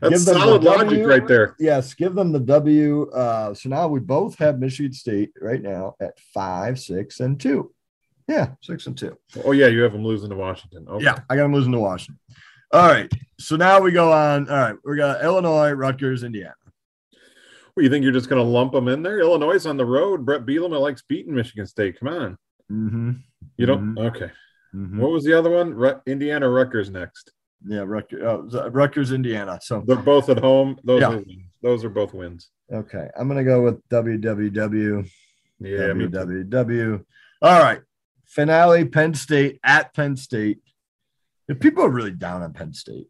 [0.00, 1.54] That's solid the logic right there.
[1.58, 3.10] Yes, give them the W.
[3.10, 7.72] Uh, so now we both have Michigan State right now at five, six, and two.
[8.26, 9.16] Yeah, six and two.
[9.44, 10.86] Oh yeah, you have them losing to Washington.
[10.88, 11.04] Okay.
[11.04, 12.18] Yeah, I got them losing to Washington.
[12.72, 14.48] All right, so now we go on.
[14.48, 16.54] All right, we got Illinois, Rutgers, Indiana.
[17.74, 19.20] Well, you think you're just going to lump them in there?
[19.20, 20.26] Illinois is on the road.
[20.26, 22.00] Bret Bielema likes beating Michigan State.
[22.00, 22.38] Come on.
[22.70, 23.10] Mm-hmm.
[23.56, 23.94] You don't.
[23.94, 23.98] Mm-hmm.
[23.98, 24.30] Okay.
[24.74, 25.00] Mm-hmm.
[25.00, 26.00] What was the other one?
[26.06, 27.32] Indiana, Rutgers next.
[27.66, 28.22] Yeah, Rutgers,
[28.54, 29.58] oh, Rutgers, Indiana.
[29.62, 30.78] So they're both at home.
[30.84, 31.10] Those yeah.
[31.10, 31.24] are
[31.62, 32.50] those are both wins.
[32.72, 35.08] Okay, I'm gonna go with WWW.
[35.60, 37.04] Yeah, WWW.
[37.42, 37.80] All right,
[38.26, 38.84] finale.
[38.84, 40.58] Penn State at Penn State.
[41.48, 43.08] If people are really down on Penn State,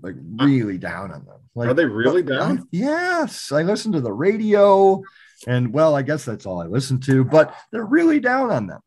[0.00, 1.40] like really down on them.
[1.54, 2.66] Like, are they really down?
[2.70, 5.02] yes, I listen to the radio,
[5.46, 7.24] and well, I guess that's all I listen to.
[7.24, 8.80] But they're really down on them.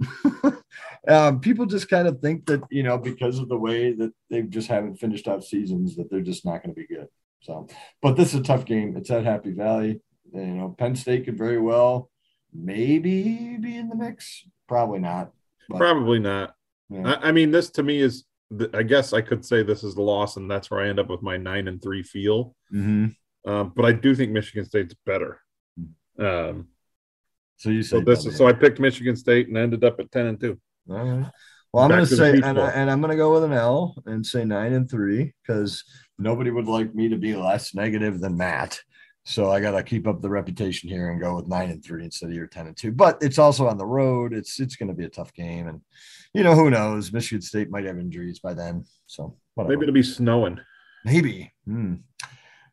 [1.08, 4.42] um, people just kind of think that you know because of the way that they
[4.42, 7.08] just haven't finished out seasons that they're just not going to be good.
[7.42, 7.68] So,
[8.02, 8.98] but this is a tough game.
[8.98, 10.02] It's at Happy Valley.
[10.34, 12.10] You know, Penn State could very well
[12.54, 14.46] maybe be in the mix.
[14.68, 15.32] Probably not.
[15.70, 16.54] But, Probably not.
[16.90, 17.16] Yeah.
[17.16, 18.26] I, I, mean, this to me is,
[18.74, 21.10] I guess I could say this is the loss, and that's where I end up
[21.10, 22.56] with my nine and three feel.
[22.74, 23.50] Mm-hmm.
[23.50, 25.40] Um, but I do think Michigan State's better.
[26.20, 26.68] Um,
[27.58, 30.26] so you so this is, so I picked Michigan State and ended up at ten
[30.26, 30.60] and two.
[30.90, 31.32] All right.
[31.72, 33.96] Well, I'm going to say, and, I, and I'm going to go with an L
[34.08, 35.84] and say nine and three because
[36.18, 38.80] nobody would like me to be less negative than Matt.
[39.24, 42.04] So I got to keep up the reputation here and go with nine and three
[42.04, 42.92] instead of your 10 and two.
[42.92, 44.34] But it's also on the road.
[44.34, 45.68] It's it's going to be a tough game.
[45.68, 45.82] And,
[46.34, 47.14] you know, who knows?
[47.14, 48.86] Michigan State might have injuries by then.
[49.06, 49.76] So whatever.
[49.76, 50.60] maybe it'll be snowing.
[51.06, 51.54] Maybe.
[51.66, 51.96] Hmm.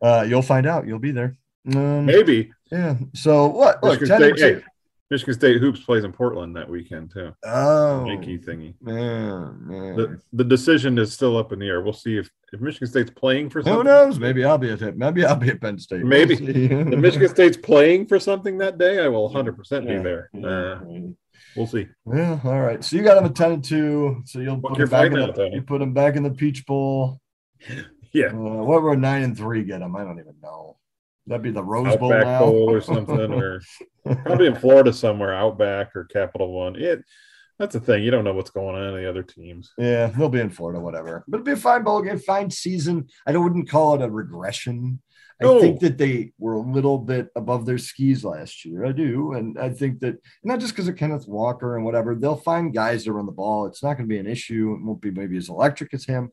[0.01, 0.87] Uh, you'll find out.
[0.87, 1.37] You'll be there.
[1.75, 2.53] Um, maybe.
[2.73, 2.97] Yeah.
[3.15, 3.83] So what?
[3.83, 4.65] Look, Michigan 10 State, hey,
[5.11, 7.33] Michigan State hoops plays in Portland that weekend too.
[7.45, 8.75] Oh, Yankee thingy.
[8.81, 9.97] Man, man.
[9.97, 11.81] The, the decision is still up in the air.
[11.81, 13.79] We'll see if, if Michigan State's playing for something.
[13.79, 14.19] Who knows?
[14.19, 16.03] Maybe I'll be at maybe I'll be at Penn State.
[16.05, 19.97] Maybe we'll if Michigan State's playing for something that day, I will 100 percent be
[19.97, 20.29] there.
[20.33, 20.81] Yeah, uh,
[21.55, 21.87] we'll see.
[22.12, 22.40] Yeah.
[22.42, 22.83] All right.
[22.83, 24.23] So you got them at 10 and two.
[24.25, 27.21] So you'll put them back in the, you put them back in the Peach Bowl.
[28.12, 28.29] Yeah.
[28.29, 29.95] Uh, what were nine and three get them?
[29.95, 30.76] I don't even know.
[31.27, 32.39] That'd be the Rose Outback Bowl now.
[32.39, 33.61] Bowl or something, or
[34.25, 36.77] probably in Florida somewhere, Outback or Capital One.
[36.77, 37.03] It
[37.59, 38.03] that's the thing.
[38.03, 39.73] You don't know what's going on in the other teams.
[39.79, 41.25] Yeah, they'll be in Florida, whatever.
[41.27, 43.09] But it'll be a fine bowl game, fine season.
[43.27, 45.01] I don't, wouldn't call it a regression.
[45.43, 48.87] I think that they were a little bit above their skis last year.
[48.87, 49.33] I do.
[49.33, 53.05] And I think that not just because of Kenneth Walker and whatever, they'll find guys
[53.05, 53.67] to run the ball.
[53.67, 54.75] It's not going to be an issue.
[54.75, 56.31] It won't be maybe as electric as him.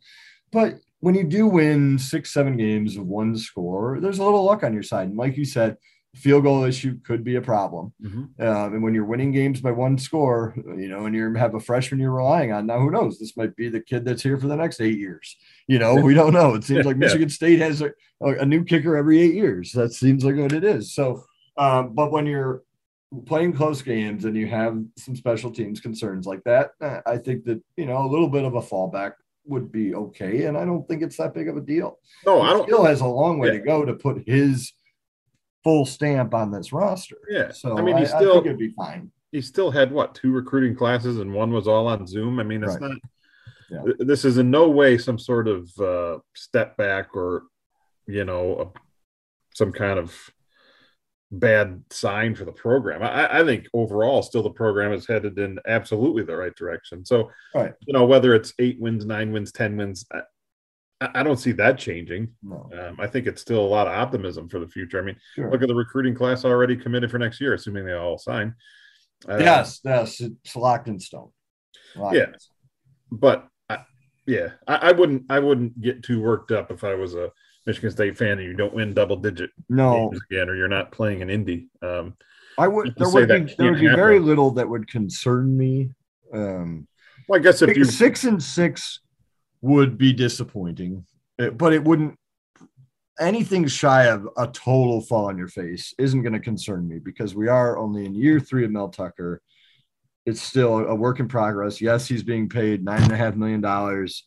[0.53, 4.63] But when you do win six, seven games of one score, there's a little luck
[4.63, 5.09] on your side.
[5.09, 5.77] And like you said,
[6.15, 7.91] field goal issue could be a problem.
[8.01, 8.41] Mm-hmm.
[8.41, 11.59] Um, and when you're winning games by one score, you know, and you have a
[11.59, 13.19] freshman you're relying on, now who knows?
[13.19, 15.35] This might be the kid that's here for the next eight years.
[15.67, 16.53] You know, we don't know.
[16.53, 19.71] It seems like Michigan State has a, a, new kicker every eight years.
[19.71, 20.93] That seems like what it is.
[20.93, 21.25] So,
[21.57, 22.61] um, but when you're
[23.25, 26.71] playing close games and you have some special teams concerns like that,
[27.05, 29.13] I think that, you know, a little bit of a fallback
[29.45, 30.45] would be okay.
[30.45, 31.99] And I don't think it's that big of a deal.
[32.25, 32.67] No, he I don't.
[32.67, 33.53] Still has a long way yeah.
[33.53, 34.73] to go to put his
[35.63, 37.17] full stamp on this roster.
[37.29, 37.51] Yeah.
[37.51, 39.11] So I mean, he still I think it'd be fine.
[39.31, 42.39] He still had what two recruiting classes, and one was all on Zoom.
[42.39, 42.81] I mean, it's right.
[42.81, 42.97] not.
[43.69, 43.93] Yeah.
[43.99, 47.43] This is in no way some sort of uh, step back or,
[48.05, 48.79] you know, a,
[49.55, 50.15] some kind of
[51.39, 53.01] bad sign for the program.
[53.01, 57.03] I, I, think overall, still the program is headed in absolutely the right direction.
[57.05, 57.73] So, right.
[57.85, 60.21] you know, whether it's eight wins, nine wins, ten wins, I,
[61.15, 62.29] I don't see that changing.
[62.43, 62.69] No.
[62.77, 64.99] Um, I think it's still a lot of optimism for the future.
[64.99, 65.51] I mean, sure.
[65.51, 68.55] look at the recruiting class already committed for next year, assuming they all sign.
[69.27, 71.31] Uh, yes, yes, it's locked in stone.
[71.95, 72.55] Locked yeah, in stone.
[73.11, 73.79] but I,
[74.27, 77.31] yeah, I, I wouldn't, I wouldn't get too worked up if I was a
[77.65, 81.21] Michigan State fan and you don't win double digit no again, or you're not playing
[81.21, 81.67] an Indy.
[81.81, 82.15] Um,
[82.57, 85.91] I would there would be there would be very little that would concern me.
[86.33, 86.87] Um,
[87.27, 88.99] well, I guess if you six and six
[89.61, 91.05] would be disappointing,
[91.39, 92.17] eh, but it wouldn't.
[93.19, 97.35] Anything shy of a total fall on your face isn't going to concern me because
[97.35, 99.39] we are only in year three of Mel Tucker.
[100.25, 101.79] It's still a work in progress.
[101.79, 104.23] Yes, he's being paid nine and a half million dollars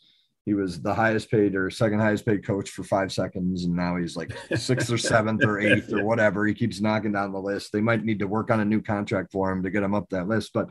[0.46, 3.96] he was the highest paid or second highest paid coach for five seconds, and now
[3.96, 6.46] he's like sixth or seventh or eighth or whatever.
[6.46, 7.72] He keeps knocking down the list.
[7.72, 10.08] They might need to work on a new contract for him to get him up
[10.10, 10.52] that list.
[10.54, 10.70] But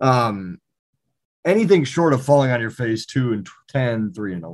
[0.00, 0.60] um,
[1.44, 4.44] anything short of falling on your face, two and 10, three and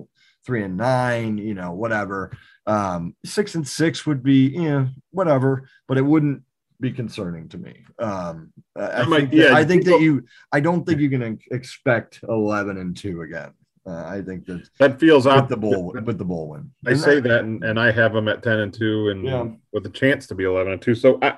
[0.45, 2.33] three and nine, you know, whatever.
[2.67, 6.45] Um, six and six would be, you know, whatever, but it wouldn't
[6.81, 7.85] be concerning to me.
[7.99, 11.39] Um, I, I think, yeah, that, I think that you, I don't think you can
[11.51, 13.53] expect 11 and two again.
[13.85, 16.71] Uh, I think that that feels with the bowl with the bowl win.
[16.87, 19.25] I and say that, that and, and, I have them at ten and two, and
[19.25, 19.47] yeah.
[19.73, 20.95] with a chance to be eleven and two.
[20.95, 21.37] So I,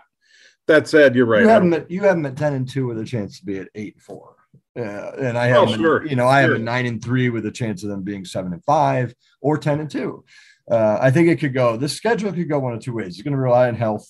[0.67, 1.41] that said, you're right.
[1.41, 3.47] You have them at you have them at ten and two with a chance to
[3.47, 4.37] be at eight and four.
[4.77, 6.07] Yeah, and I have, oh, sure.
[6.07, 8.53] you know, I have a nine and three with a chance of them being seven
[8.53, 10.25] and five or ten and two.
[10.71, 11.77] Uh, I think it could go.
[11.77, 13.15] This schedule could go one of two ways.
[13.15, 14.07] It's going to rely on health.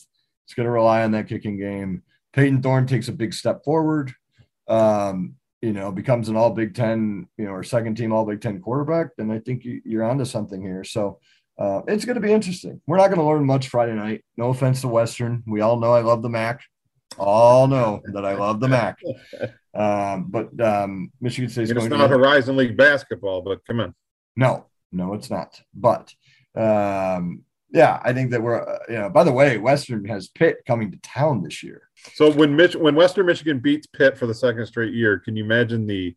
[0.46, 2.02] It's going to rely on that kicking game.
[2.32, 4.12] Payton Thorne takes a big step forward.
[4.66, 8.42] Um, you know, becomes an all Big Ten, you know, or second team all Big
[8.42, 10.84] Ten quarterback, then I think you, are onto something here.
[10.84, 11.20] So
[11.58, 12.82] uh, it's going to be interesting.
[12.86, 14.24] We're not going to learn much Friday night.
[14.36, 15.42] No offense to Western.
[15.46, 16.60] We all know I love the MAC.
[17.16, 18.98] All know that I love the MAC.
[19.76, 23.92] Um, but um, Michigan State's going it's not to Horizon League basketball, but come on.
[24.36, 25.60] No, no, it's not.
[25.74, 26.14] But
[26.54, 27.42] um,
[27.74, 30.92] yeah, I think that we're, uh, you know, by the way, Western has Pitt coming
[30.92, 31.88] to town this year.
[32.14, 35.44] So when Mich- when Western Michigan beats Pitt for the second straight year, can you
[35.44, 36.14] imagine the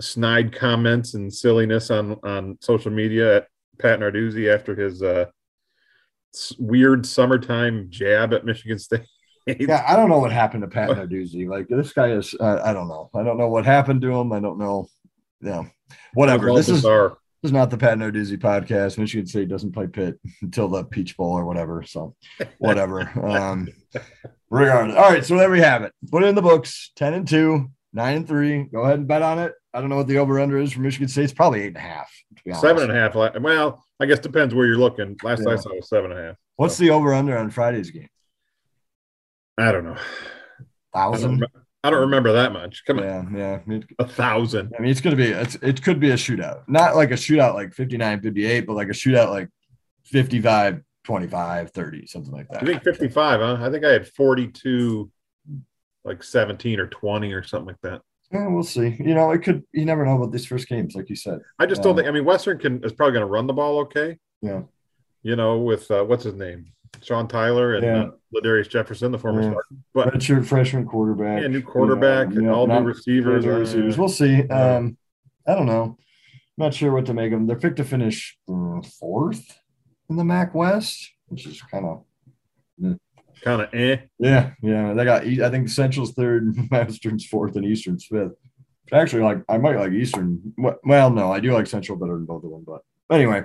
[0.00, 3.46] snide comments and silliness on on social media at
[3.78, 5.26] Pat Narduzzi after his uh,
[6.58, 9.06] weird summertime jab at Michigan State?
[9.46, 11.48] yeah, I don't know what happened to Pat Narduzzi.
[11.48, 13.10] Like this guy is, uh, I don't know.
[13.14, 14.32] I don't know what happened to him.
[14.32, 14.88] I don't know.
[15.40, 15.66] Yeah,
[16.14, 16.52] whatever.
[16.52, 16.84] This is
[17.42, 18.98] this is not the Pat Narduzzi podcast.
[18.98, 21.82] Michigan State doesn't play Pitt until the Peach Bowl or whatever.
[21.82, 22.14] So,
[22.58, 23.10] whatever.
[23.26, 23.68] um,
[24.50, 24.96] regardless.
[24.96, 25.24] All right.
[25.24, 25.92] So there we have it.
[26.10, 26.92] Put it in the books.
[26.96, 28.64] Ten and two, nine and three.
[28.64, 29.54] Go ahead and bet on it.
[29.72, 31.24] I don't know what the over under is for Michigan State.
[31.24, 32.12] It's probably eight and a half.
[32.60, 33.14] Seven and a half.
[33.14, 35.16] Well, I guess depends where you're looking.
[35.22, 35.52] Last yeah.
[35.52, 36.36] I saw was seven and a half.
[36.56, 36.84] What's so.
[36.84, 38.08] the over under on Friday's game?
[39.56, 39.96] I don't know.
[40.92, 41.24] Thousand.
[41.24, 41.52] I don't
[41.88, 42.84] remember that much.
[42.86, 43.34] Come yeah, on.
[43.34, 43.80] Yeah, yeah.
[43.98, 44.74] A thousand.
[44.76, 46.62] I mean, it's going to be, it's, it could be a shootout.
[46.68, 49.48] Not like a shootout like 59, 58, but like a shootout like
[50.04, 52.62] 55, 25, 30, something like that.
[52.62, 53.66] I think 55, huh?
[53.66, 55.10] I think I had 42,
[56.04, 58.02] like 17 or 20 or something like that.
[58.30, 58.96] Yeah, we'll see.
[58.98, 61.40] You know, it could, you never know about these first games, like you said.
[61.58, 63.52] I just don't um, think, I mean, Western can is probably going to run the
[63.54, 64.18] ball okay.
[64.42, 64.62] Yeah.
[65.22, 66.72] You know, with uh, what's his name?
[67.02, 68.02] Sean Tyler and yeah.
[68.02, 69.50] uh, Ladarius Jefferson, the former yeah.
[69.50, 69.68] starter.
[69.94, 71.42] But redshirt freshman quarterback.
[71.42, 73.46] Yeah, new quarterback you know, and all new receivers.
[73.46, 73.96] receivers.
[73.96, 74.46] We'll see.
[74.48, 74.96] Um,
[75.46, 75.96] I don't know.
[76.56, 77.46] Not sure what to make of them.
[77.46, 79.58] They're picked to finish uh, fourth
[80.10, 82.04] in the MAC West, which is kind of
[83.42, 83.96] kind of eh.
[84.18, 84.92] Yeah, yeah.
[84.92, 88.32] They got I think Central's third, Western's fourth, and Eastern's fifth.
[88.92, 90.52] Actually, like I might like Eastern.
[90.84, 92.64] Well, no, I do like Central better than both of them.
[92.66, 92.82] But
[93.14, 93.44] anyway,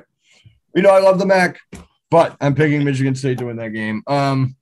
[0.75, 1.59] you know, I love the MAC
[2.11, 4.03] but I'm picking Michigan State to win that game.
[4.07, 4.55] Um,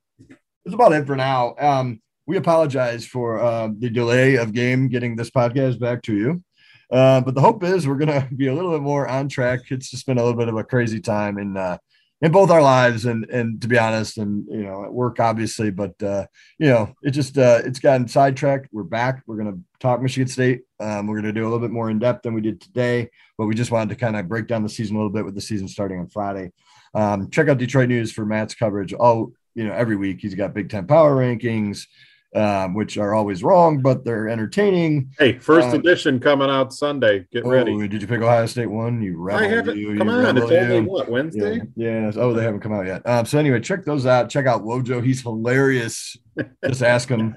[0.64, 1.54] that's about it for now.
[1.58, 6.42] Um, we apologize for uh, the delay of game getting this podcast back to you.
[6.90, 9.60] Uh, but the hope is we're going to be a little bit more on track.
[9.70, 11.78] It's just been a little bit of a crazy time in uh,
[12.22, 15.70] in both our lives, and and to be honest, and you know, at work obviously,
[15.70, 16.26] but uh,
[16.58, 18.68] you know, it just uh, it's gotten sidetracked.
[18.72, 19.22] We're back.
[19.26, 20.62] We're going to talk Michigan State.
[20.80, 23.10] Um, we're going to do a little bit more in depth than we did today,
[23.36, 25.34] but we just wanted to kind of break down the season a little bit with
[25.34, 26.52] the season starting on Friday.
[26.94, 28.94] Um, check out Detroit News for Matt's coverage.
[28.98, 31.86] Oh, you know, every week he's got Big Ten power rankings,
[32.34, 35.12] um, which are always wrong, but they're entertaining.
[35.18, 37.26] Hey, first uh, edition coming out Sunday.
[37.32, 37.88] Get oh, ready.
[37.88, 39.02] Did you pick Ohio State one?
[39.02, 39.44] You rebel.
[39.44, 39.78] I haven't.
[39.78, 41.60] You, come you on, it's only what Wednesday.
[41.76, 42.12] Yeah, yeah.
[42.16, 43.06] Oh, they haven't come out yet.
[43.06, 44.28] Um, so anyway, check those out.
[44.30, 45.04] Check out Wojo.
[45.04, 46.16] He's hilarious.
[46.64, 47.36] Just ask him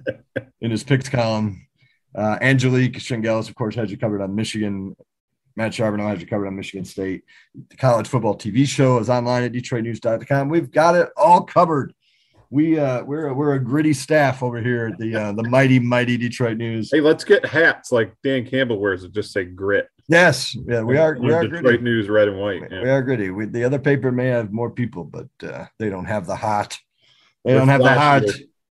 [0.62, 1.67] in his picks column.
[2.15, 4.96] Uh, Angelique Chengelis, of course, has you covered on Michigan
[5.58, 7.24] Matt Charboneau has you covered on Michigan State.
[7.70, 10.50] The college football TV show is online at DetroitNews.com.
[10.50, 11.96] We've got it all covered.
[12.52, 15.80] We uh, we're a, we're a gritty staff over here at the uh, the mighty
[15.80, 16.91] mighty Detroit News.
[16.93, 19.89] Hey, let's get hats like Dan Campbell wears that just say grit.
[20.08, 21.17] Yes, yeah, we are.
[21.20, 21.84] We are Detroit gritty.
[21.84, 22.62] News, red and white.
[22.72, 22.84] Yeah.
[22.84, 23.32] We are gritty.
[23.32, 26.78] We, the other paper may have more people, but uh, they don't have the hot.
[27.43, 28.24] They don't have the hot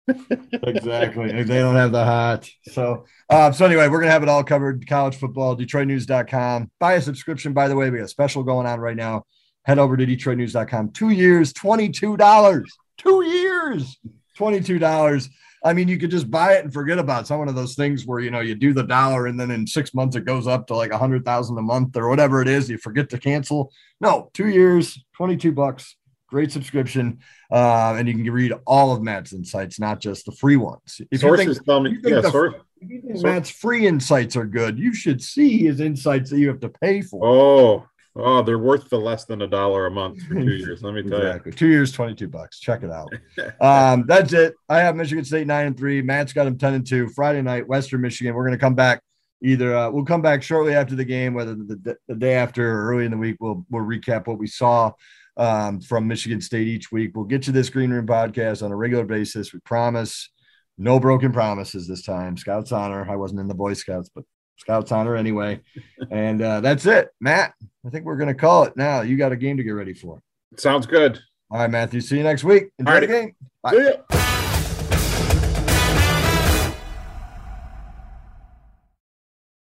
[0.07, 1.31] exactly.
[1.43, 2.49] They don't have the hot.
[2.71, 4.87] So, uh, so anyway, we're gonna have it all covered.
[4.87, 6.71] College football, DetroitNews.com.
[6.79, 7.89] Buy a subscription, by the way.
[7.89, 9.25] We got a special going on right now.
[9.63, 10.91] Head over to DetroitNews.com.
[10.91, 12.69] Two years, twenty-two dollars.
[12.97, 13.97] Two years,
[14.35, 15.29] twenty-two dollars.
[15.65, 17.21] I mean, you could just buy it and forget about it.
[17.21, 19.65] It's one of those things where you know you do the dollar and then in
[19.65, 22.49] six months it goes up to like a hundred thousand a month or whatever it
[22.49, 22.69] is.
[22.69, 23.71] You forget to cancel.
[24.01, 25.95] No, two years, twenty-two bucks
[26.34, 27.19] great subscription,
[27.52, 31.00] uh, and you can read all of Matt's insights, not just the free ones.
[31.12, 34.36] If Sources you think, tell me, yeah, the, source, if you think Matt's free insights
[34.36, 37.24] are good, you should see his insights that you have to pay for.
[37.24, 40.82] Oh, oh, they're worth the less than a dollar a month for two years.
[40.82, 41.52] Let me tell exactly.
[41.52, 42.60] you, two years, twenty-two bucks.
[42.60, 43.13] Check it out.
[43.62, 44.56] um, that's it.
[44.67, 46.02] I have Michigan State nine and three.
[46.02, 47.10] Matt's got him ten and two.
[47.10, 48.34] Friday night, Western Michigan.
[48.34, 49.04] We're going to come back
[49.43, 52.86] either uh, we'll come back shortly after the game, whether the, the, day after or
[52.89, 54.91] early in the week, we'll we'll recap what we saw
[55.38, 57.12] um, from Michigan State each week.
[57.15, 59.54] We'll get you this Green Room podcast on a regular basis.
[59.54, 60.30] We promise.
[60.78, 62.36] No broken promises this time.
[62.36, 63.08] Scouts honor.
[63.10, 64.24] I wasn't in the Boy Scouts, but
[64.58, 65.62] Scouts honor anyway.
[66.12, 67.54] and uh, that's it, Matt.
[67.86, 69.02] I think we're going to call it now.
[69.02, 70.22] You got a game to get ready for.
[70.58, 71.19] Sounds good.
[71.52, 72.02] All right, Matthew.
[72.02, 72.69] See you next week.
[72.80, 73.36] Enjoy the game.
[73.62, 74.22] Bye.